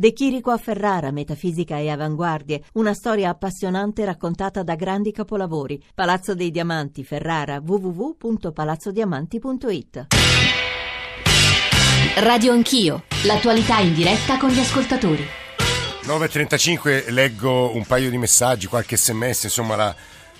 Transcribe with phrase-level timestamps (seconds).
[0.00, 5.78] De Chirico a Ferrara, metafisica e avanguardie, una storia appassionante raccontata da grandi capolavori.
[5.94, 10.06] Palazzo dei Diamanti, Ferrara, www.palazzodiamanti.it.
[12.16, 15.22] Radio Anch'io, l'attualità in diretta con gli ascoltatori.
[16.04, 19.94] 9.35 leggo un paio di messaggi, qualche sms, insomma la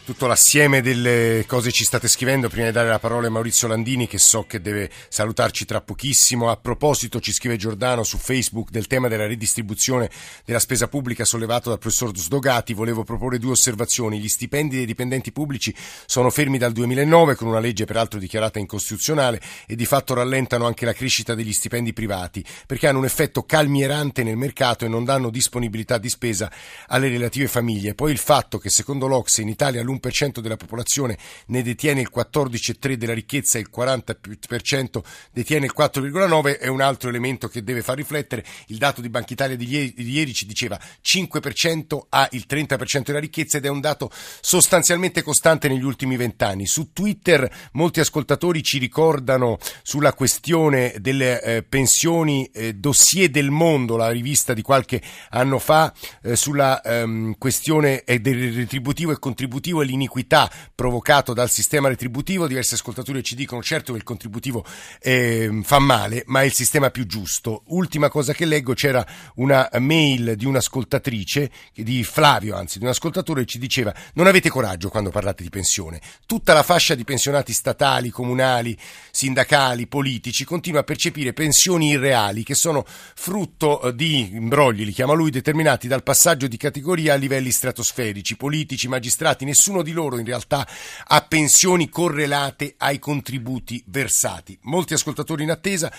[0.05, 4.07] tutto l'assieme delle cose ci state scrivendo prima di dare la parola a Maurizio Landini
[4.07, 6.50] che so che deve salutarci tra pochissimo.
[6.50, 10.11] A proposito ci scrive Giordano su Facebook del tema della ridistribuzione
[10.45, 14.18] della spesa pubblica sollevato dal professor Sdogati, volevo proporre due osservazioni.
[14.18, 15.75] Gli stipendi dei dipendenti pubblici
[16.07, 20.85] sono fermi dal 2009 con una legge peraltro dichiarata incostituzionale e di fatto rallentano anche
[20.85, 25.31] la crescita degli stipendi privati perché hanno un effetto calmierante nel mercato e non danno
[25.31, 26.51] disponibilità di spesa
[26.89, 27.95] alle relative famiglie.
[27.95, 32.11] Poi il fatto che secondo l'Ocse in Italia l'1 l'1% della popolazione ne detiene il
[32.14, 35.00] 14,3% della ricchezza e il 40%
[35.33, 38.45] detiene il 4,9% è un altro elemento che deve far riflettere.
[38.67, 43.03] Il dato di Banca Italia di ieri, di ieri ci diceva 5% ha il 30%
[43.05, 46.67] della ricchezza ed è un dato sostanzialmente costante negli ultimi vent'anni.
[46.67, 53.97] Su Twitter molti ascoltatori ci ricordano sulla questione delle eh, pensioni eh, dossier del mondo,
[53.97, 59.80] la rivista di qualche anno fa, eh, sulla ehm, questione eh, del retributivo e contributivo
[59.83, 62.47] e l'iniquità provocato dal sistema retributivo.
[62.47, 64.64] Diversi ascoltatori ci dicono certo che il contributivo
[65.00, 67.62] eh, fa male, ma è il sistema più giusto.
[67.69, 69.06] Ultima cosa che leggo, c'era
[69.37, 74.48] una mail di un'ascoltatrice, di Flavio anzi, di un ascoltatore che ci diceva non avete
[74.48, 76.00] coraggio quando parlate di pensione.
[76.27, 78.77] Tutta la fascia di pensionati statali, comunali,
[79.11, 85.12] sindacali, politici continua a percepire pensioni irreali che sono frutto eh, di imbrogli, li chiama
[85.12, 90.19] lui, determinati dal passaggio di categoria a livelli stratosferici, politici, magistrati, nessuno nessuno di loro
[90.19, 90.67] in realtà
[91.07, 94.59] ha pensioni correlate ai contributi versati.
[94.62, 95.93] Molti ascoltatori in attesa.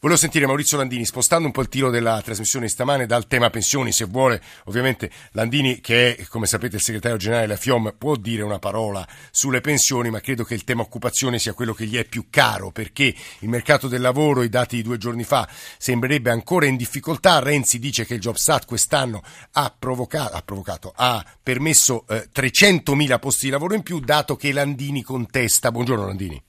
[0.00, 3.50] Volevo sentire Maurizio Landini, spostando un po' il tiro della trasmissione di stamane dal tema
[3.50, 8.14] pensioni, se vuole, ovviamente Landini, che è, come sapete, il segretario generale della FIOM, può
[8.14, 11.96] dire una parola sulle pensioni, ma credo che il tema occupazione sia quello che gli
[11.96, 16.30] è più caro, perché il mercato del lavoro, i dati di due giorni fa, sembrerebbe
[16.30, 17.40] ancora in difficoltà.
[17.40, 19.20] Renzi dice che il Jobs Act quest'anno
[19.54, 24.52] ha provocato, ha, provocato, ha permesso eh, 300.000 posti di lavoro in più, dato che
[24.52, 25.72] Landini contesta.
[25.72, 26.40] Buongiorno Landini.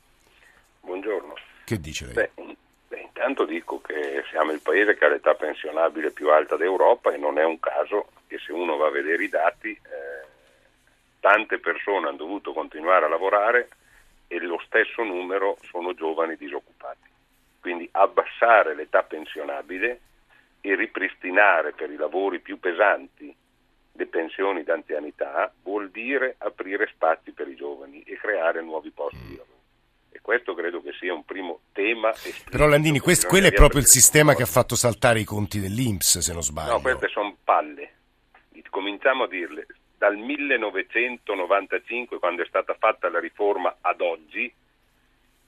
[0.81, 1.33] Buongiorno.
[1.65, 2.13] Che dice lei?
[2.13, 2.31] Beh,
[3.19, 7.37] Intanto dico che siamo il paese che ha l'età pensionabile più alta d'Europa e non
[7.37, 10.27] è un caso che se uno va a vedere i dati eh,
[11.19, 13.67] tante persone hanno dovuto continuare a lavorare
[14.25, 17.09] e lo stesso numero sono giovani disoccupati.
[17.59, 19.99] Quindi abbassare l'età pensionabile
[20.61, 23.35] e ripristinare per i lavori più pesanti
[23.91, 29.35] le pensioni d'anzianità vuol dire aprire spazi per i giovani e creare nuovi posti di
[29.35, 29.58] lavoro.
[30.11, 32.11] E questo credo che sia un primo tema.
[32.49, 36.19] Però Landini, questo, quello è proprio il sistema che ha fatto saltare i conti dell'Inps,
[36.19, 36.73] se non sbaglio.
[36.73, 37.93] No, queste sono palle.
[38.69, 39.65] Cominciamo a dirle.
[39.97, 44.53] Dal 1995, quando è stata fatta la riforma, ad oggi,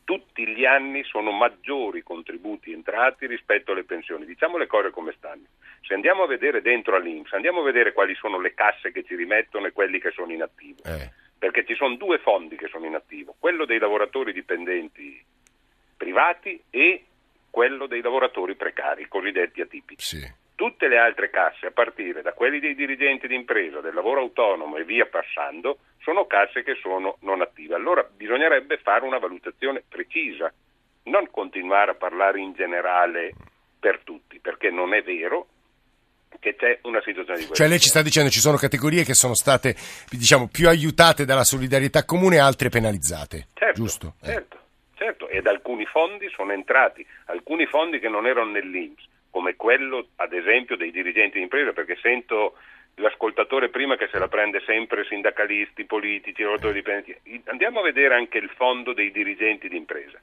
[0.04, 4.26] tutti gli anni sono maggiori contributi entrati rispetto alle pensioni.
[4.26, 5.46] Diciamo le cose come stanno.
[5.82, 9.16] Se andiamo a vedere dentro all'Inps, andiamo a vedere quali sono le casse che ci
[9.16, 10.84] rimettono e quelli che sono in attivo.
[10.84, 15.20] Eh perché ci sono due fondi che sono in attivo, quello dei lavoratori dipendenti
[15.98, 17.06] privati e
[17.50, 20.18] quello dei lavoratori precari, cosiddetti atipici.
[20.18, 20.34] Sì.
[20.54, 24.84] Tutte le altre casse, a partire da quelli dei dirigenti d'impresa, del lavoro autonomo e
[24.84, 27.74] via passando, sono casse che sono non attive.
[27.74, 30.54] Allora bisognerebbe fare una valutazione precisa,
[31.06, 33.34] non continuare a parlare in generale
[33.80, 35.48] per tutti, perché non è vero
[36.40, 37.56] che c'è una situazione di questo.
[37.56, 39.76] Cioè lei ci sta dicendo che ci sono categorie che sono state
[40.10, 44.14] diciamo, più aiutate dalla solidarietà comune e altre penalizzate, certo, giusto?
[44.22, 44.26] Eh.
[44.26, 44.98] Certo, eh.
[44.98, 50.34] certo, ed alcuni fondi sono entrati, alcuni fondi che non erano nell'Inps, come quello ad
[50.34, 52.56] esempio dei dirigenti di impresa, perché sento
[52.96, 57.42] l'ascoltatore prima che se la prende sempre sindacalisti, politici, lavoratori dipendenti.
[57.46, 60.20] Andiamo a vedere anche il fondo dei dirigenti di impresa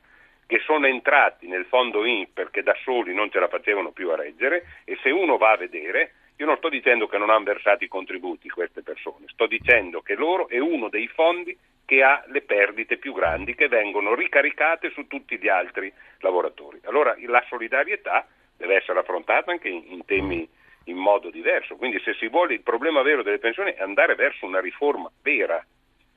[0.49, 4.17] che sono entrati nel fondo INP perché da soli non ce la facevano più a
[4.17, 7.85] reggere e se uno va a vedere, io non sto dicendo che non hanno versato
[7.85, 11.55] i contributi queste persone, sto dicendo che loro è uno dei fondi
[11.85, 16.81] che ha le perdite più grandi che vengono ricaricate su tutti gli altri lavoratori.
[16.85, 20.49] Allora la solidarietà deve essere affrontata anche in, in temi
[20.85, 24.47] in modo diverso, quindi se si vuole il problema vero delle pensioni è andare verso
[24.47, 25.63] una riforma vera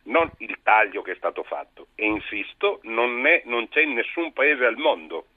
[0.04, 1.88] non il taglio che è stato fatto.
[1.96, 5.28] E insisto, non, è, non c'è in nessun paese al mondo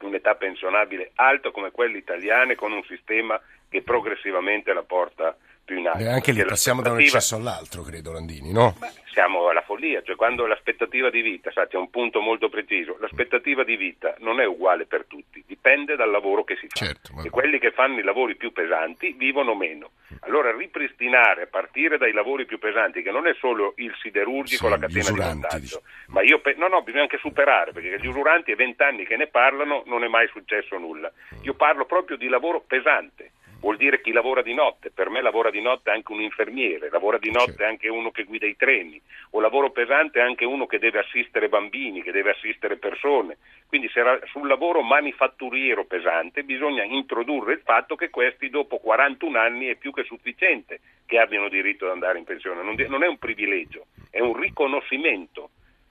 [0.00, 5.36] un'età pensionabile alta come quella italiana con un sistema che progressivamente la porta
[5.68, 5.98] più in alto.
[5.98, 8.74] Beh, anche lì passiamo da un eccesso all'altro, credo, Landini, no?
[8.78, 12.96] Beh, siamo alla follia, cioè quando l'aspettativa di vita, sa, c'è un punto molto preciso,
[13.00, 16.86] l'aspettativa di vita non è uguale per tutti, dipende dal lavoro che si fa.
[16.86, 19.90] Certo, ma- E quelli che fanno i lavori più pesanti vivono meno.
[20.20, 24.70] Allora ripristinare a partire dai lavori più pesanti, che non è solo il siderurgico, Sì,
[24.70, 25.76] la catena di dici.
[26.06, 29.26] ma io pe- no, no, bisogna anche superare, perché gli usuranti è vent'anni che ne
[29.26, 31.12] parlano, non è mai successo nulla.
[31.42, 33.32] Io parlo proprio di lavoro pesante.
[33.60, 37.18] Vuol dire chi lavora di notte, per me lavora di notte anche un infermiere, lavora
[37.18, 37.64] di notte Certo.
[37.64, 39.00] anche uno che guida i treni,
[39.30, 43.38] o lavoro pesante anche uno che deve assistere bambini, che deve assistere persone.
[43.66, 49.74] Quindi sul lavoro manifatturiero pesante bisogna introdurre il fatto che questi dopo 41 anni è
[49.74, 54.20] più che sufficiente che abbiano diritto ad andare in pensione, non è un privilegio, è
[54.20, 55.50] un riconoscimento.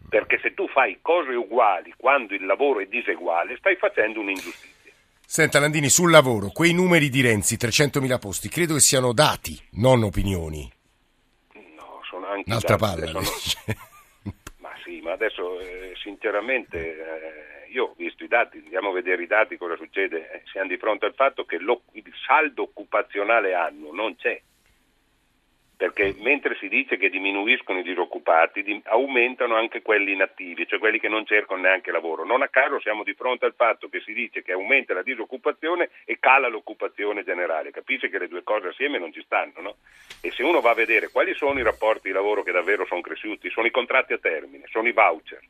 [0.10, 4.77] Perché se tu fai cose uguali quando il lavoro è diseguale, stai facendo un'ingiustizia.
[5.30, 10.04] Senta Landini, sul lavoro, quei numeri di Renzi, 300.000 posti, credo che siano dati, non
[10.04, 10.72] opinioni.
[11.76, 13.22] No, sono anche Un'altra dati, palla.
[13.22, 13.76] sono-
[14.60, 19.22] Ma sì, ma adesso eh, sinceramente eh, io ho visto i dati, andiamo a vedere
[19.24, 20.32] i dati, cosa succede.
[20.32, 24.42] Eh, siamo di fronte al fatto che il saldo occupazionale annuo non c'è.
[25.78, 31.00] Perché mentre si dice che diminuiscono i disoccupati, di- aumentano anche quelli inattivi, cioè quelli
[31.00, 32.26] che non cercano neanche lavoro.
[32.26, 35.92] Non a caso siamo di fronte al fatto che si dice che aumenta la disoccupazione
[36.06, 37.70] e cala l'occupazione generale.
[37.70, 39.76] Capisce che le due cose assieme non ci stanno, no?
[40.20, 43.02] E se uno va a vedere quali sono i rapporti di lavoro che davvero sono
[43.02, 45.42] cresciuti, sono i contratti a termine, sono i voucher.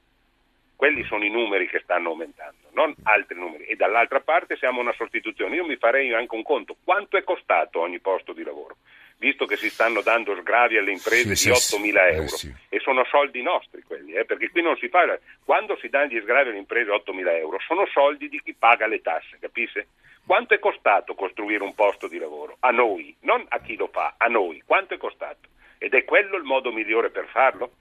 [0.76, 3.64] Quelli sono i numeri che stanno aumentando, non altri numeri.
[3.64, 5.56] E dall'altra parte siamo una sostituzione.
[5.56, 6.76] Io mi farei anche un conto.
[6.84, 8.76] Quanto è costato ogni posto di lavoro?
[9.19, 11.88] Visto che si stanno dando sgravi alle imprese Sì, di sì, 8.000 sì.
[11.88, 12.54] Eh, euro sì.
[12.69, 16.22] e sono soldi nostri quelli, eh, perché qui non si fa, quando si danno gli
[16.22, 19.88] sgravi alle imprese 8.000 euro sono soldi di chi paga le tasse, capisce?
[20.28, 22.58] Quanto è costato costruire un posto di lavoro?
[22.60, 24.62] A noi, non a chi lo fa, a noi.
[24.66, 25.48] Quanto è costato?
[25.78, 27.72] Ed è quello il modo migliore per farlo?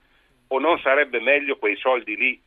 [0.47, 2.41] O non sarebbe meglio quei soldi lì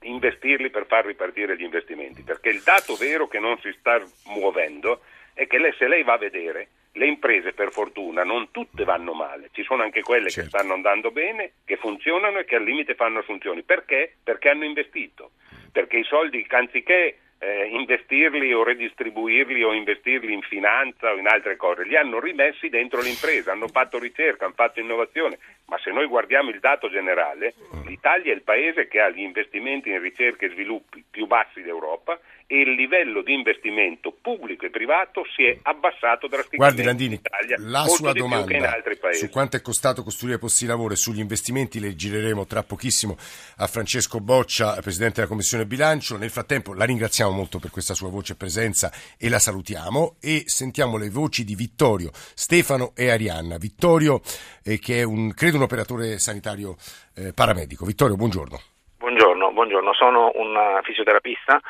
[0.00, 2.22] investirli per far ripartire gli investimenti?
[2.22, 5.02] Perché il dato vero che non si sta muovendo
[5.34, 9.12] è che lei, se lei va a vedere, le imprese per fortuna non tutte vanno
[9.12, 10.50] male, ci sono anche quelle Certo.
[10.50, 13.62] che stanno andando bene, che funzionano e che al limite fanno assunzioni.
[13.62, 14.16] Perché?
[14.22, 15.32] Perché hanno investito.
[15.70, 21.56] Perché i soldi, anziché eh, investirli o redistribuirli o investirli in finanza o in altre
[21.56, 25.38] cose, li hanno rimessi dentro l'impresa, hanno fatto ricerca, hanno fatto innovazione.
[25.66, 27.54] Ma se noi guardiamo il dato generale,
[27.86, 32.18] l'Italia è il paese che ha gli investimenti in ricerca e sviluppi più bassi d'Europa
[32.50, 37.20] e il livello di investimento pubblico e privato si è abbassato drasticamente Guardi Landini, in
[37.20, 39.26] Italia, la sua domanda altri paesi.
[39.26, 43.18] su quanto è costato costruire posti di lavoro e sugli investimenti le gireremo tra pochissimo
[43.58, 46.16] a Francesco Boccia, Presidente della Commissione Bilancio.
[46.16, 50.44] Nel frattempo la ringraziamo molto per questa sua voce e presenza e la salutiamo e
[50.46, 53.58] sentiamo le voci di Vittorio, Stefano e Arianna.
[53.58, 54.22] Vittorio
[54.64, 56.76] eh, che è un, credo un operatore sanitario
[57.14, 57.84] eh, paramedico.
[57.84, 58.58] Vittorio, buongiorno.
[58.96, 61.60] Buongiorno, buongiorno, sono un eh, fisioterapista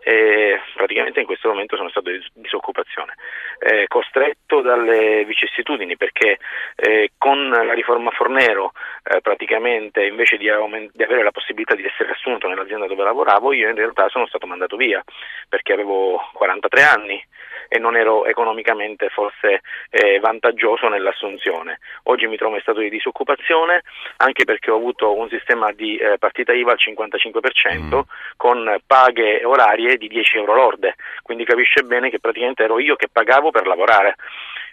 [0.00, 3.14] e praticamente in questo momento sono stato in disoccupazione,
[3.58, 6.38] eh, costretto dalle vicissitudini perché
[6.76, 8.72] eh, con la riforma Fornero
[9.02, 13.52] eh, praticamente invece di, aument- di avere la possibilità di essere assunto nell'azienda dove lavoravo
[13.52, 15.02] io in realtà sono stato mandato via
[15.48, 17.22] perché avevo 43 anni
[17.70, 19.60] e non ero economicamente forse
[19.90, 21.80] eh, vantaggioso nell'assunzione.
[22.04, 23.82] Oggi mi trovo in stato di disoccupazione
[24.18, 28.00] anche perché ho avuto un sistema di eh, partita IVA al 55% Mm.
[28.36, 33.08] con paghe orarie di 10 euro lorde, quindi capisce bene che praticamente ero io che
[33.10, 34.16] pagavo per lavorare.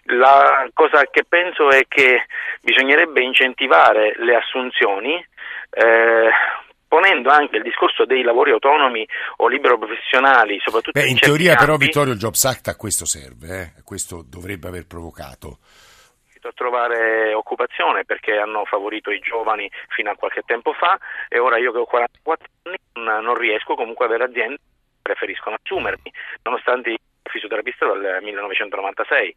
[0.09, 2.25] La cosa che penso è che
[2.61, 5.15] bisognerebbe incentivare le assunzioni
[5.71, 6.29] eh,
[6.87, 9.05] ponendo anche il discorso dei lavori autonomi
[9.37, 12.75] o libero professionali, soprattutto Beh, in certi teoria però campi, Vittorio il Jobs Act a
[12.75, 13.83] questo serve, eh?
[13.83, 15.59] questo dovrebbe aver provocato.
[16.41, 20.97] a trovare occupazione perché hanno favorito i giovani fino a qualche tempo fa
[21.27, 24.59] e ora io che ho 44 anni non, riesco comunque ad avere aziende
[25.05, 26.97] preferiscono assumermi, nonostante
[27.29, 29.35] fisioterapista dal 1996.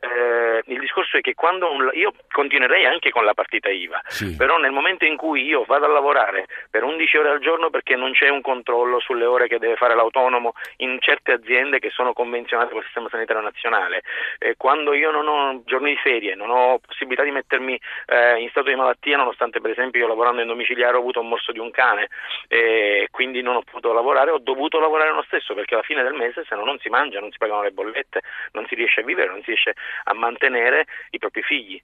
[0.00, 4.36] Eh, il discorso è che quando un- io continuerei anche con la partita IVA, Sì.
[4.36, 7.96] però nel momento in cui io vado a lavorare per 11 ore al giorno perché
[7.96, 12.12] non c'è un controllo sulle ore che deve fare l'autonomo in certe aziende che sono
[12.12, 14.02] convenzionate con il sistema sanitario nazionale,
[14.38, 18.48] eh, quando io non ho giorni di ferie, non ho possibilità di mettermi eh, in
[18.50, 21.58] stato di malattia, nonostante per esempio io lavorando in domiciliare ho avuto un morso di
[21.58, 22.08] un cane
[22.46, 26.14] e quindi non ho potuto lavorare, ho dovuto lavorare lo stesso perché alla fine del
[26.14, 29.04] mese se no non si mangia, non si pagano le bollette, non si riesce a
[29.04, 31.80] vivere, non si riesce a mantenere i propri figli.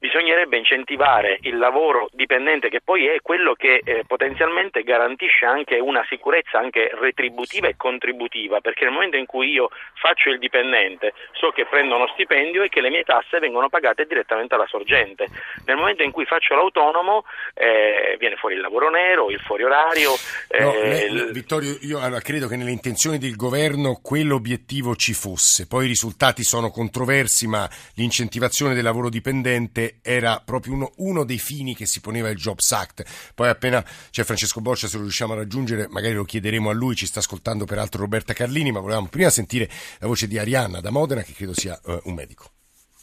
[0.00, 6.02] Bisognerebbe incentivare il lavoro dipendente che poi è quello che eh, potenzialmente garantisce anche una
[6.08, 9.68] sicurezza anche retributiva e contributiva, perché nel momento in cui io
[10.00, 14.06] faccio il dipendente so che prendo uno stipendio e che le mie tasse vengono pagate
[14.06, 15.26] direttamente alla sorgente.
[15.66, 20.12] Nel momento in cui faccio l'autonomo eh, viene fuori il lavoro nero, il fuori orario.
[20.58, 25.66] No, eh, lei, Vittorio, io allora, credo che nelle intenzioni del governo quell'obiettivo ci fosse,
[25.66, 31.38] poi i risultati sono controversi, ma l'incentivazione del lavoro dipendente era proprio uno, uno, dei
[31.38, 33.32] fini che si poneva il Jobs Act.
[33.34, 36.94] Poi appena c'è Francesco Boccia, se lo riusciamo a raggiungere, magari lo chiederemo a lui,
[36.94, 39.68] ci sta ascoltando peraltro Roberta Carlini, ma volevamo prima sentire
[39.98, 42.50] la voce di Arianna da Modena, che credo sia uh, un medico.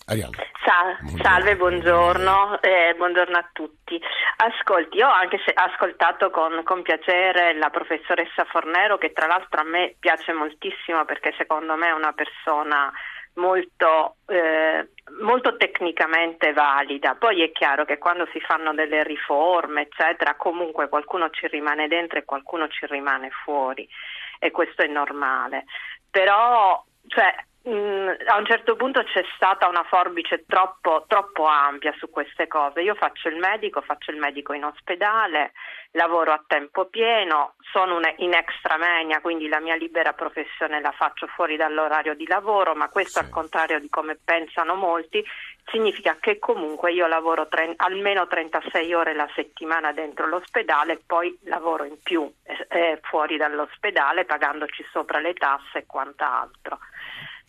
[0.10, 0.38] Arianna.
[0.64, 4.00] Salve, salve buongiorno, eh, buongiorno a tutti.
[4.38, 9.64] Ascolti, io ho anche ascoltato con, con, piacere la professoressa Fornero, che tra l'altro a
[9.64, 12.92] me piace moltissimo perché secondo me è una persona
[13.38, 14.90] molto, eh,
[15.22, 17.16] molto tecnicamente valida.
[17.16, 22.20] Poi è chiaro che quando si fanno delle riforme, eccetera, comunque qualcuno ci rimane dentro
[22.20, 23.88] e qualcuno ci rimane fuori
[24.40, 25.66] e questo è normale.
[26.10, 27.34] Però, cioè,
[27.70, 32.82] a un certo punto c'è stata una forbice troppo, troppo, ampia su queste cose.
[32.82, 35.52] Io faccio il medico, faccio il medico in ospedale,
[35.92, 41.58] lavoro a tempo pieno, sono in extramenia, quindi la mia libera professione la faccio fuori
[41.58, 43.26] dall'orario di lavoro, ma questo sì.
[43.26, 45.26] al contrario di come pensano molti
[45.70, 51.38] significa che comunque io lavoro tre, almeno 36 ore la settimana dentro l'ospedale e poi
[51.44, 56.80] lavoro in più eh, eh, fuori dall'ospedale pagandoci sopra le tasse e quant'altro.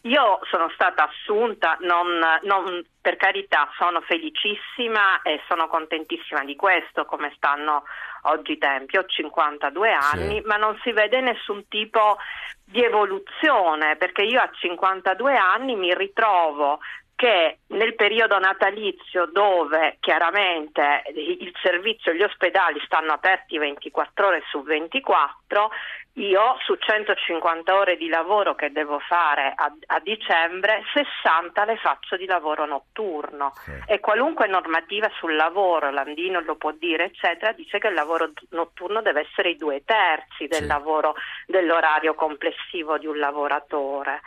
[0.02, 7.04] Io sono stata assunta, non, non, per carità sono felicissima e sono contentissima di questo,
[7.04, 7.82] come stanno
[8.22, 8.96] oggi i tempi.
[8.96, 10.46] Ho 52 anni, sì.
[10.46, 12.16] ma non si vede nessun tipo
[12.64, 16.78] di evoluzione, perché io a 52 anni mi ritrovo
[17.18, 24.62] che nel periodo natalizio dove chiaramente il servizio, gli ospedali stanno aperti 24 ore su
[24.62, 25.68] 24,
[26.12, 32.16] io su 150 ore di lavoro che devo fare a, a dicembre, 60 le faccio
[32.16, 33.72] di lavoro notturno sì.
[33.88, 39.02] e qualunque normativa sul lavoro, Landino lo può dire, eccetera, dice che il lavoro notturno
[39.02, 40.66] deve essere i due terzi del sì.
[40.66, 41.16] lavoro,
[41.48, 44.20] dell'orario complessivo di un lavoratore.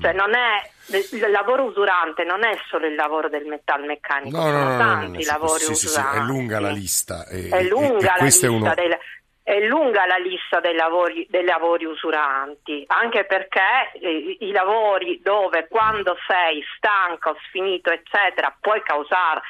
[0.00, 0.70] Cioè non è,
[1.12, 5.24] il lavoro usurante non è solo il lavoro del metalmeccanico, no, sono no, no, tanti
[5.24, 6.16] lavori sì, usuranti.
[6.16, 7.26] Sì, è lunga la lista.
[7.26, 8.74] E, è lunga e, la lista uno...
[8.74, 8.96] dei,
[9.48, 15.66] è lunga la lista dei lavori, dei lavori usuranti, anche perché eh, i lavori dove
[15.68, 19.40] quando sei stanco, sfinito, eccetera, puoi causare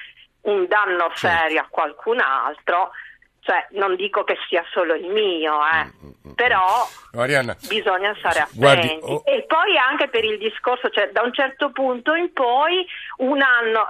[0.42, 2.92] un danno serio a qualcun altro,
[3.40, 8.14] cioè, non dico che sia solo il mio, eh, mm, mm, mm, però Marianna, bisogna
[8.18, 8.58] stare attenti.
[8.58, 9.22] Guardi, oh.
[9.24, 12.86] E poi anche per il discorso, cioè, da un certo punto in poi,
[13.18, 13.88] un anno,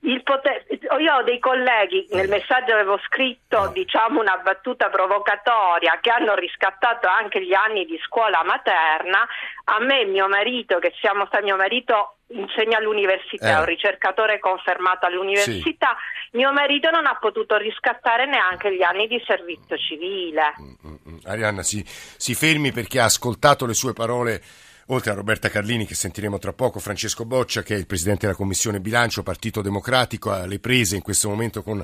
[0.00, 0.66] il poter,
[0.98, 3.68] io ho dei colleghi, nel messaggio avevo scritto no.
[3.68, 9.26] diciamo, una battuta provocatoria, che hanno riscattato anche gli anni di scuola materna,
[9.64, 13.52] a me mio marito, che siamo stati, mio marito insegna all'università, eh.
[13.52, 15.96] è un ricercatore confermato all'università.
[16.30, 16.36] Sì.
[16.38, 20.54] Mio marito non ha potuto riscattare neanche gli anni di servizio civile.
[20.60, 21.18] Mm, mm, mm.
[21.24, 24.42] Arianna, si, si fermi perché ha ascoltato le sue parole.
[24.90, 28.38] Oltre a Roberta Carlini, che sentiremo tra poco, Francesco Boccia, che è il presidente della
[28.38, 31.82] Commissione Bilancio, Partito Democratico, alle prese in questo momento con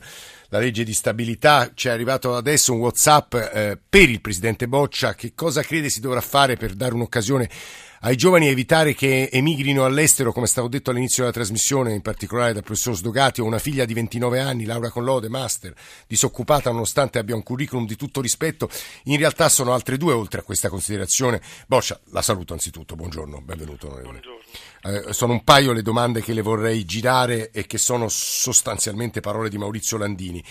[0.52, 1.70] la legge di stabilità.
[1.74, 5.14] Ci è arrivato adesso un WhatsApp eh, per il presidente Boccia.
[5.14, 7.48] Che cosa crede si dovrà fare per dare un'occasione
[8.04, 12.64] ai giovani evitare che emigrino all'estero, come stavo detto all'inizio della trasmissione, in particolare dal
[12.64, 15.72] professor Sdogati, ho una figlia di 29 anni, laurea con lode, master,
[16.08, 18.68] disoccupata nonostante abbia un curriculum di tutto rispetto,
[19.04, 21.40] in realtà sono altre due oltre a questa considerazione.
[21.68, 24.18] Boccia, la saluto anzitutto, buongiorno, benvenuto onorevole.
[24.18, 24.40] Buongiorno.
[24.84, 29.48] Eh, sono un paio le domande che le vorrei girare e che sono sostanzialmente parole
[29.48, 30.41] di Maurizio Landini.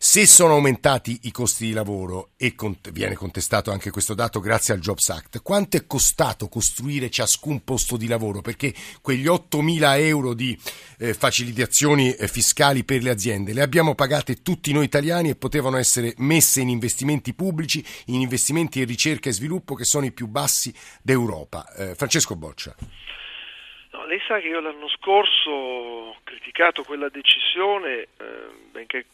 [0.00, 4.72] Se sono aumentati i costi di lavoro e cont- viene contestato anche questo dato grazie
[4.72, 8.40] al Jobs Act, quanto è costato costruire ciascun posto di lavoro?
[8.40, 10.56] Perché quegli 8.000 euro di
[11.00, 15.76] eh, facilitazioni eh, fiscali per le aziende le abbiamo pagate tutti noi italiani e potevano
[15.76, 20.28] essere messe in investimenti pubblici, in investimenti in ricerca e sviluppo che sono i più
[20.28, 21.66] bassi d'Europa.
[21.76, 22.72] Eh, Francesco Boccia.
[23.90, 28.08] No, lei sa che io l'anno scorso ho criticato quella decisione, eh,
[28.70, 29.06] benché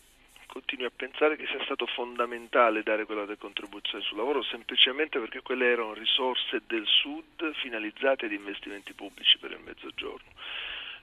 [0.55, 5.67] continui a pensare che sia stato fondamentale dare quella decontribuzione sul lavoro semplicemente perché quelle
[5.67, 10.31] erano risorse del Sud finalizzate ad investimenti pubblici per il Mezzogiorno.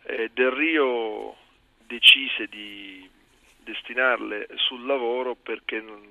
[0.03, 1.36] Eh, Del Rio
[1.86, 3.08] decise di
[3.62, 6.01] destinarle sul lavoro perché non,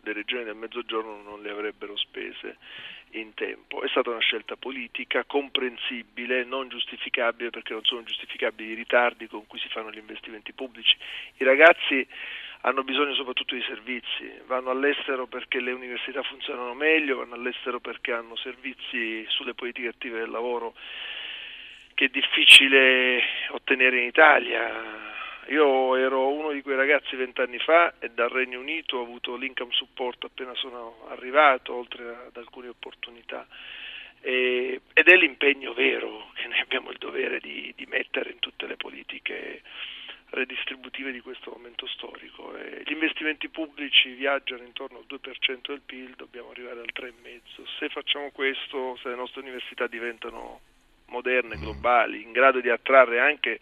[0.00, 2.56] le regioni del Mezzogiorno non le avrebbero spese
[3.10, 3.82] in tempo.
[3.82, 9.46] È stata una scelta politica comprensibile, non giustificabile perché non sono giustificabili i ritardi con
[9.46, 10.96] cui si fanno gli investimenti pubblici.
[11.36, 12.06] I ragazzi
[12.66, 18.12] hanno bisogno soprattutto di servizi, vanno all'estero perché le università funzionano meglio, vanno all'estero perché
[18.12, 20.74] hanno servizi sulle politiche attive del lavoro
[21.94, 25.14] che è difficile ottenere in Italia.
[25.48, 29.72] Io ero uno di quei ragazzi vent'anni fa e dal Regno Unito ho avuto l'income
[29.72, 33.46] support appena sono arrivato, oltre ad alcune opportunità.
[34.20, 38.66] E, ed è l'impegno vero che noi abbiamo il dovere di, di mettere in tutte
[38.66, 39.62] le politiche
[40.36, 42.54] redistributive di questo momento storico.
[42.56, 47.40] E gli investimenti pubblici viaggiano intorno al 2% del PIL, dobbiamo arrivare al 3,5%.
[47.78, 50.60] Se facciamo questo, se le nostre università diventano
[51.06, 53.60] moderne, globali, in grado di attrarre anche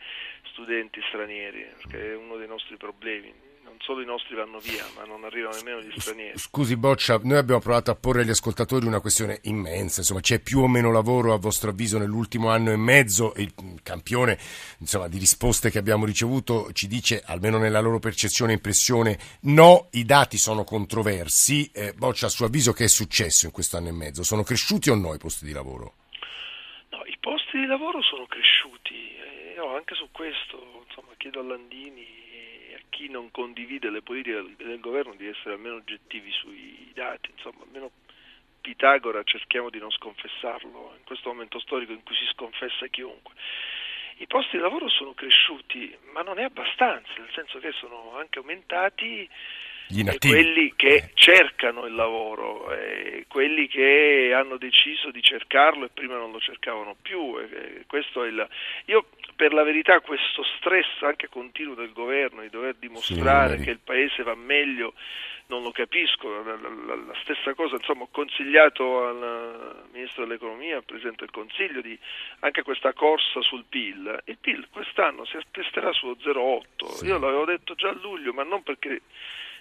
[0.50, 5.04] studenti stranieri, perché è uno dei nostri problemi non solo i nostri vanno via, ma
[5.04, 6.38] non arrivano nemmeno gli stranieri.
[6.38, 10.60] Scusi Boccia, noi abbiamo provato a porre agli ascoltatori una questione immensa, insomma c'è più
[10.60, 13.52] o meno lavoro a vostro avviso nell'ultimo anno e mezzo, il
[13.82, 14.38] campione
[14.78, 19.88] insomma, di risposte che abbiamo ricevuto ci dice, almeno nella loro percezione e impressione, no,
[19.92, 21.70] i dati sono controversi.
[21.72, 24.22] Eh, Boccia, a suo avviso che è successo in questo anno e mezzo?
[24.22, 25.94] Sono cresciuti o no i posti di lavoro?
[26.90, 31.42] No, i posti di lavoro sono cresciuti, eh, io anche su questo insomma, chiedo a
[31.42, 32.23] Landini
[32.94, 37.90] chi non condivide le politiche del governo di essere almeno oggettivi sui dati, insomma, almeno
[38.60, 43.34] Pitagora cerchiamo di non sconfessarlo in questo momento storico in cui si sconfessa chiunque.
[44.18, 48.38] I posti di lavoro sono cresciuti, ma non è abbastanza, nel senso che sono anche
[48.38, 49.28] aumentati
[50.18, 51.10] quelli che eh.
[51.14, 56.96] cercano il lavoro, eh, quelli che hanno deciso di cercarlo e prima non lo cercavano
[57.02, 57.38] più.
[57.38, 57.84] Eh,
[58.26, 58.48] il...
[58.86, 63.70] Io per la verità questo stress anche continuo del governo di dover dimostrare sì, che
[63.70, 64.94] il paese va meglio
[65.46, 70.84] non lo capisco, la, la, la, stessa cosa, insomma ho consigliato al Ministro dell'Economia, al
[70.84, 71.98] Presidente del Consiglio, di
[72.40, 74.22] anche questa corsa sul PIL.
[74.24, 77.06] Il PIL quest'anno si attesterà sullo 0,8, sì.
[77.06, 79.02] io l'avevo detto già a luglio, ma non perché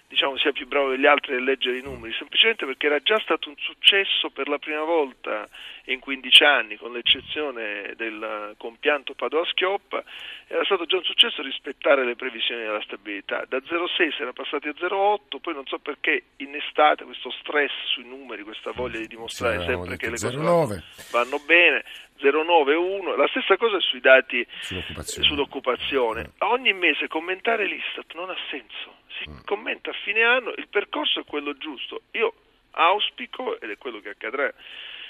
[0.08, 3.48] diciamo, sia più bravo degli altri a leggere i numeri, semplicemente perché era già stato
[3.48, 5.48] un successo per la prima volta
[5.86, 10.02] in 15 anni, con l'eccezione del compianto Padova-Schioppa,
[10.46, 13.44] era stato già un successo rispettare le previsioni della stabilità.
[13.48, 17.72] Da 0,6 si era passati a 0,8, poi non so perché in estate questo stress
[17.86, 21.84] sui numeri, questa voglia di dimostrare sì, sempre che le cose vanno, vanno bene,
[22.16, 25.26] 091, la stessa cosa sui dati sull'occupazione.
[25.26, 26.30] sull'occupazione.
[26.38, 29.44] Ogni mese commentare l'Istat non ha senso, si mm.
[29.44, 32.02] commenta a fine anno, il percorso è quello giusto.
[32.12, 32.34] Io
[32.72, 34.52] auspico, ed è quello che accadrà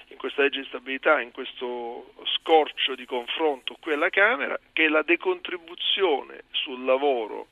[0.08, 5.02] in questa legge di stabilità, in questo scorcio di confronto qui alla Camera, che la
[5.02, 7.48] decontribuzione sul lavoro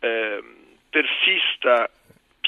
[0.00, 0.42] eh,
[0.90, 1.88] persista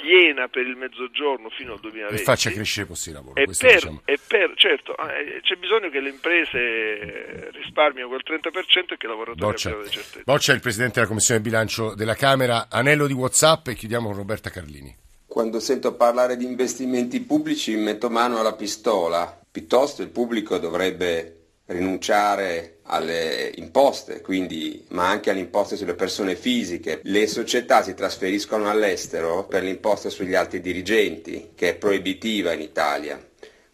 [0.00, 3.46] piena per il mezzogiorno fino al 2020 e faccia crescere i posti di lavoro e
[3.46, 4.02] per, diciamo.
[4.04, 9.08] e per, certo eh, c'è bisogno che le imprese risparmino quel 30% e che i
[9.08, 9.68] lavoratori Boccia.
[9.68, 10.22] abbiano le certezze.
[10.24, 12.68] Boccia è il Presidente della Commissione Bilancio della Camera.
[12.70, 14.96] Anello di Whatsapp e chiudiamo con Roberta Carlini.
[15.26, 19.38] Quando sento parlare di investimenti pubblici metto mano alla pistola.
[19.50, 21.39] Piuttosto il pubblico dovrebbe
[21.70, 27.00] rinunciare alle imposte, quindi, ma anche alle imposte sulle persone fisiche.
[27.04, 33.24] Le società si trasferiscono all'estero per l'imposta sugli alti dirigenti, che è proibitiva in Italia.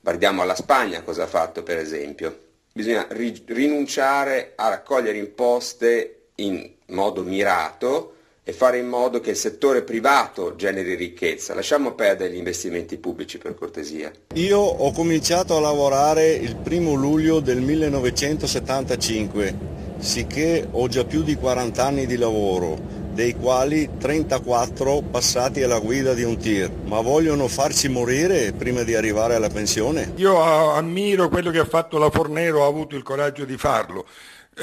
[0.00, 2.44] Guardiamo alla Spagna cosa ha fatto per esempio.
[2.72, 8.15] Bisogna ri- rinunciare a raccogliere imposte in modo mirato
[8.48, 11.52] e fare in modo che il settore privato generi ricchezza.
[11.52, 14.12] Lasciamo perdere gli investimenti pubblici per cortesia.
[14.34, 19.58] Io ho cominciato a lavorare il primo luglio del 1975,
[19.98, 22.78] sicché ho già più di 40 anni di lavoro,
[23.12, 28.94] dei quali 34 passati alla guida di un tir, ma vogliono farci morire prima di
[28.94, 30.12] arrivare alla pensione?
[30.18, 34.06] Io ammiro quello che ha fatto la Fornero, ha avuto il coraggio di farlo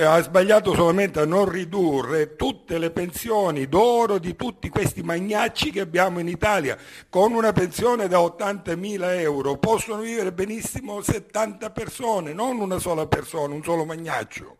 [0.01, 5.81] ha sbagliato solamente a non ridurre tutte le pensioni d'oro di tutti questi magnacci che
[5.81, 6.75] abbiamo in Italia.
[7.09, 13.53] Con una pensione da 80.000 euro possono vivere benissimo 70 persone, non una sola persona,
[13.53, 14.57] un solo magnaccio.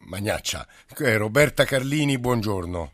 [0.00, 0.66] Magnaccia.
[0.98, 2.92] Eh, Roberta Carlini, buongiorno.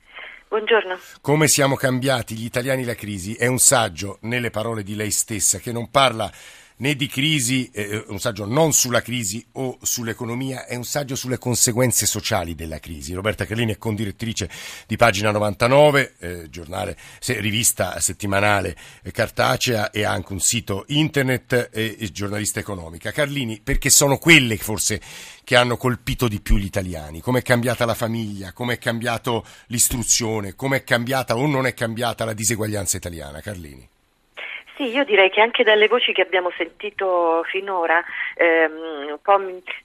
[0.49, 0.97] Buongiorno.
[1.21, 3.35] Come siamo cambiati gli italiani la crisi?
[3.35, 6.31] È un saggio, nelle parole di lei stessa, che non parla
[6.79, 11.39] né di crisi, eh, un saggio non sulla crisi o sull'economia, è un saggio sulle
[11.39, 13.15] conseguenze sociali della crisi.
[13.15, 14.51] Roberta Carlini è condirettrice
[14.87, 20.85] di pagina 99, eh, giornale, se, rivista settimanale eh, cartacea e ha anche un sito
[20.89, 23.11] internet e, e giornalista economica.
[23.11, 25.01] Carlini, perché sono quelle forse
[25.45, 29.41] che hanno colpito di più gli italiani, come è cambiata la famiglia, come è cambiata
[29.69, 33.89] l'istruzione, come è cambiata o non è cambiata la diseguaglianza italiana, Carlini.
[34.77, 39.19] Sì, io direi che anche dalle voci che abbiamo sentito finora ehm,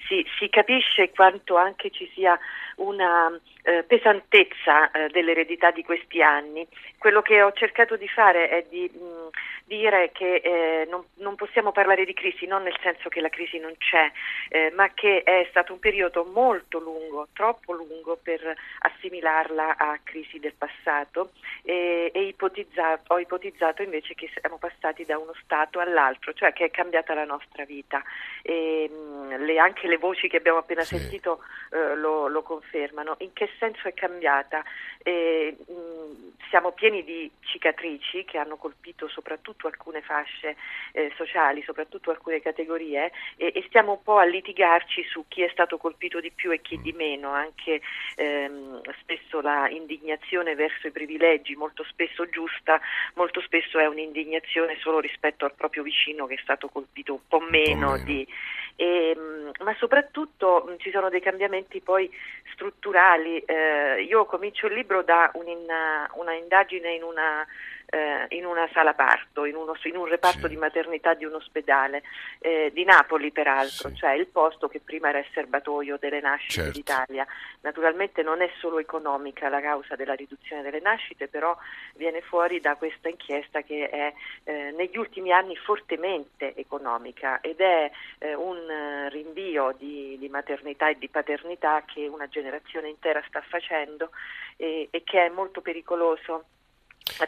[0.06, 2.38] si, si, capisce quanto anche ci sia
[2.76, 3.32] una
[3.64, 6.68] eh, pesantezza eh, dell'eredità di questi anni.
[6.98, 9.30] Quello che ho cercato di fare è di mh,
[9.64, 13.60] dire che eh, non, non, possiamo parlare di crisi, non nel senso che la crisi
[13.60, 14.12] non c'è,
[14.50, 18.42] eh, ma che è stato un periodo molto lungo, troppo lungo per
[18.80, 21.32] assimilarla a crisi del passato
[21.64, 26.66] e, e ipotizzato, ho ipotizzato invece che siamo passati da uno stato all'altro, cioè che
[26.66, 28.04] è cambiata la nostra vita.
[28.42, 30.98] E, mh, le, anche le voci che abbiamo appena sì.
[30.98, 33.16] sentito eh, lo, lo, confermano.
[33.20, 34.64] In che senso è cambiata?
[35.04, 40.58] E, mh, siamo pieni di cicatrici che hanno colpito soprattutto alcune fasce
[40.92, 45.50] eh, sociali, soprattutto alcune categorie e, e, stiamo un po' a litigarci su chi è
[45.50, 47.82] stato colpito di più e chi di meno, anche
[48.16, 52.82] ehm, spesso la indignazione verso i privilegi, molto spesso giusta,
[53.14, 57.40] molto spesso è un'indignazione solo rispetto al proprio vicino che è stato colpito un po'
[57.40, 58.04] meno, meno.
[58.04, 58.28] di
[58.76, 62.10] e, ehm, ma soprattutto mh, ci sono dei cambiamenti poi
[62.52, 63.38] strutturali.
[63.40, 67.46] Eh, io comincio il libro da una indagine in una
[67.92, 70.48] eh, in una sala parto, in, uno, in un reparto sì.
[70.48, 72.04] di maternità di un ospedale
[72.40, 73.96] eh, di Napoli peraltro, sì.
[73.96, 76.72] cioè il posto che prima era il serbatoio delle nascite certo.
[76.72, 77.28] d'Italia.
[77.62, 81.56] Naturalmente non è solo economica la causa della riduzione delle nascite, però
[81.96, 84.14] viene fuori da questa inchiesta che è
[84.46, 90.98] eh, negli ultimi anni fortemente economica ed è eh, un rinvio di, di, maternità e
[90.98, 94.12] di paternità che una generazione intera sta facendo
[94.56, 96.46] e, e che è molto pericoloso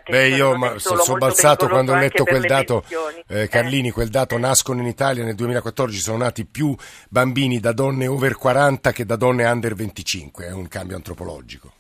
[0.08, 2.84] Beh, io ma, sono sobbalzato quando ho letto quel dato,
[3.28, 6.76] eh, Carlini, quel dato nascono in Italia nel 2014 sono nati più
[7.10, 11.72] bambini da donne over 40 che da donne under 25, è un cambio antropologico.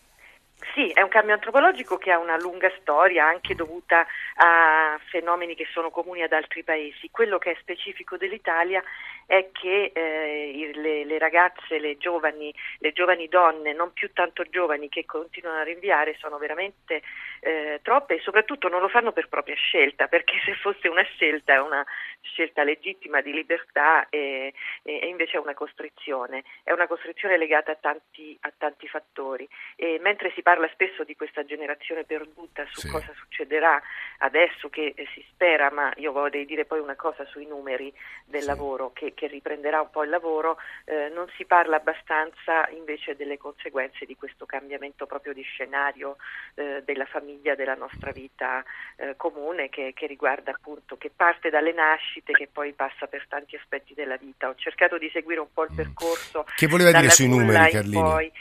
[0.73, 4.07] Sì, è un cambio antropologico che ha una lunga storia, anche dovuta
[4.37, 7.11] a fenomeni che sono comuni ad altri paesi.
[7.11, 8.83] Quello che è specifico dell'Italia
[9.27, 14.89] è che eh, le, le, ragazze, le giovani, le giovani donne, non più tanto giovani,
[14.89, 17.03] che continuano a rinviare, sono veramente
[17.41, 21.61] eh, troppe e soprattutto non lo fanno per propria scelta, perché se fosse una scelta,
[21.61, 21.85] una
[22.21, 27.77] scelta legittima di libertà e, e invece è una costrizione, è una costrizione legata a
[27.79, 29.47] tanti, a tanti fattori.
[29.75, 32.89] E mentre si parla spesso di questa generazione perduta, su sì.
[32.89, 33.81] cosa succederà
[34.19, 37.93] adesso che eh, si spera, ma io vorrei dire poi una cosa sui numeri
[38.25, 38.47] del sì.
[38.47, 43.37] lavoro, che, che, riprenderà un po' il lavoro, eh, non si parla abbastanza invece delle
[43.37, 46.17] conseguenze di questo cambiamento proprio di scenario
[46.55, 48.63] eh, della famiglia, della nostra vita
[48.97, 53.55] eh, comune, che, che riguarda appunto, che parte dalle nascite, che poi passa per tanti
[53.55, 54.49] aspetti della vita.
[54.49, 55.75] Ho cercato di seguire un po' il mm.
[55.75, 56.45] percorso.
[56.55, 58.01] Che voleva dire sui numeri, Carlini?
[58.01, 58.31] Poi.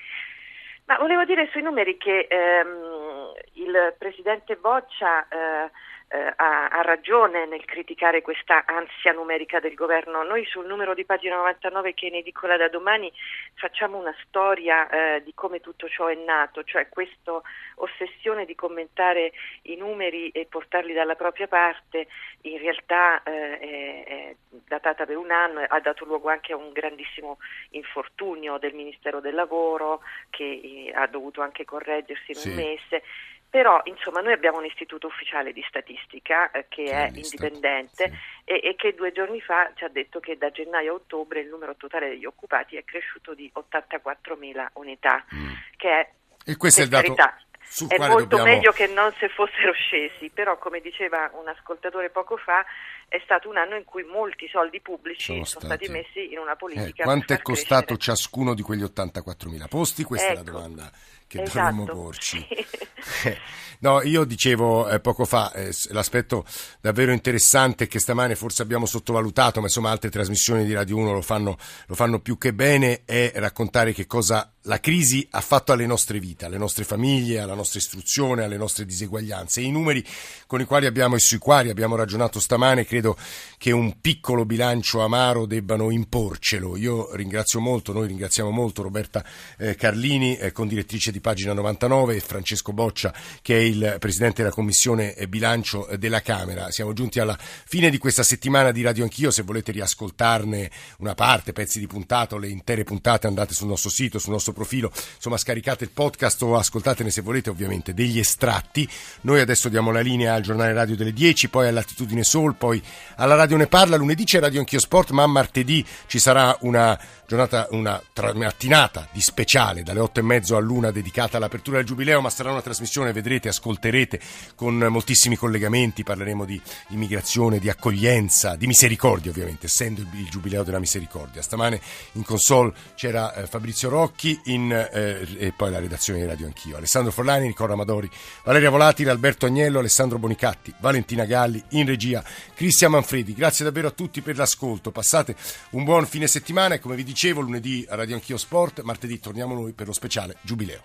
[0.92, 5.70] Ma volevo dire sui numeri che ehm, il presidente Boccia eh,
[6.12, 10.22] eh, ha, ha, ragione nel criticare questa ansia numerica del governo.
[10.22, 13.10] Noi sul numero di pagina 99 che ne edicola da domani
[13.54, 17.40] facciamo una storia eh, di come tutto ciò è nato, cioè questa
[17.76, 22.08] ossessione di commentare i numeri e portarli dalla propria parte
[22.42, 24.36] in realtà eh, è, è,
[24.68, 27.38] datata per un anno, ha dato luogo anche a un grandissimo
[27.70, 32.48] infortunio del Ministero del Lavoro che eh, ha dovuto anche correggersi in sì.
[32.48, 33.02] un mese
[33.52, 38.50] però insomma noi abbiamo un istituto ufficiale di statistica eh, che, che è indipendente sì.
[38.50, 41.48] e, e, che due giorni fa ci ha detto che da gennaio a ottobre il
[41.48, 45.52] numero totale degli occupati è cresciuto di 84.000 unità, mm.
[45.76, 46.10] che è,
[46.46, 47.14] e questo è il dato
[47.60, 48.44] sul è molto dobbiamo...
[48.44, 52.64] meglio che non se fossero scesi, però come diceva un ascoltatore poco fa
[53.06, 55.84] è stato un anno in cui molti soldi pubblici sono, sono stati.
[55.84, 55.98] stati.
[55.98, 57.02] messi in una politica.
[57.02, 58.16] Eh, quanto è costato crescere.
[58.16, 60.04] ciascuno di quegli 84.000 posti?
[60.04, 60.32] Questa ecco.
[60.32, 60.50] è la ecco.
[60.50, 60.90] domanda
[61.32, 61.58] che esatto.
[61.58, 62.46] dovremmo porci.
[63.82, 66.44] No, io dicevo eh, poco fa, eh, l'aspetto
[66.80, 71.20] davvero interessante che stamane forse abbiamo sottovalutato, ma insomma altre trasmissioni di Radio 1 lo
[71.20, 75.86] fanno, lo fanno più che bene, è raccontare che cosa la crisi ha fatto alle
[75.86, 79.60] nostre vite, alle nostre famiglie, alla nostra istruzione, alle nostre diseguaglianze.
[79.60, 80.04] I numeri
[80.46, 83.16] con i quali abbiamo e sui quali abbiamo ragionato stamane credo
[83.58, 86.76] che un piccolo bilancio amaro debbano imporcelo.
[86.76, 89.24] Io ringrazio molto, noi ringraziamo molto Roberta
[89.58, 94.54] eh, Carlini, eh, condirettrice di pagina 99 e Francesco Boccia che è il presidente della
[94.54, 96.70] commissione eh, bilancio della Camera.
[96.70, 101.52] Siamo giunti alla fine di questa settimana di Radio Anch'io, se volete riascoltarne una parte,
[101.52, 105.84] pezzi di puntato, le intere puntate andate sul nostro sito, sul nostro profilo, insomma scaricate
[105.84, 108.88] il podcast o ascoltatene se volete ovviamente degli estratti.
[109.22, 112.82] Noi adesso diamo la linea al giornale radio delle 10, poi all'Attitudine Soul, poi
[113.16, 116.98] alla Radio Ne Parla, lunedì c'è Radio Anch'io Sport, ma martedì ci sarà una
[117.32, 122.20] giornata, una tra- mattinata di speciale dalle otto e mezzo all'una dedicata all'apertura del Giubileo,
[122.20, 124.20] ma sarà una trasmissione, vedrete, ascolterete
[124.54, 130.62] con moltissimi collegamenti, parleremo di immigrazione, di accoglienza, di misericordia ovviamente, essendo il, il Giubileo
[130.62, 131.40] della misericordia.
[131.40, 131.80] Stamane
[132.12, 136.76] in console c'era eh, Fabrizio Rocchi in, eh, e poi la redazione di Radio Anch'io,
[136.76, 138.10] Alessandro Forlani, Nicola Amadori,
[138.44, 142.22] Valeria Volatile, Alberto Agnello, Alessandro Bonicatti, Valentina Galli, in regia
[142.54, 143.32] Cristian Manfredi.
[143.32, 145.34] Grazie davvero a tutti per l'ascolto, passate
[145.70, 149.54] un buon fine settimana e come vi dicevo lunedì a Radio Anch'io Sport, martedì torniamo
[149.54, 150.84] noi per lo speciale Giubileo.